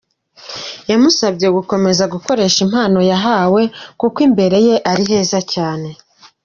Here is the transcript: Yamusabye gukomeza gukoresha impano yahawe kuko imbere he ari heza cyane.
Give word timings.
Yamusabye 0.89 1.47
gukomeza 1.57 2.03
gukoresha 2.13 2.57
impano 2.65 2.99
yahawe 3.11 3.61
kuko 3.99 4.17
imbere 4.27 4.55
he 4.65 4.75
ari 4.91 5.03
heza 5.09 5.39
cyane. 5.53 5.89